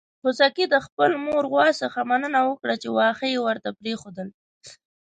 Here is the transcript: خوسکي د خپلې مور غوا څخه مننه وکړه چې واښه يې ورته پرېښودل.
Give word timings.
خوسکي 0.21 0.65
د 0.69 0.75
خپلې 0.85 1.15
مور 1.25 1.43
غوا 1.51 1.67
څخه 1.81 1.99
مننه 2.11 2.39
وکړه 2.49 2.75
چې 2.81 2.87
واښه 2.95 3.27
يې 3.33 3.39
ورته 3.47 3.69
پرېښودل. 3.79 4.27